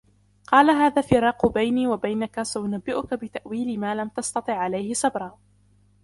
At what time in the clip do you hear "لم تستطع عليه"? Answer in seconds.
3.95-4.93